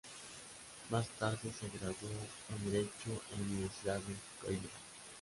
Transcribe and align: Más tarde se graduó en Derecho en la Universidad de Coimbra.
Más 0.89 1.07
tarde 1.09 1.53
se 1.53 1.69
graduó 1.77 2.09
en 2.57 2.71
Derecho 2.71 3.21
en 3.35 3.39
la 3.39 3.45
Universidad 3.45 3.99
de 3.99 4.15
Coimbra. 4.41 4.71